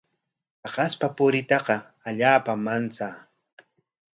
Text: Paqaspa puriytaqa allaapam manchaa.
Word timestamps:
Paqaspa 0.61 1.07
puriytaqa 1.17 1.75
allaapam 2.07 2.59
manchaa. 2.65 3.15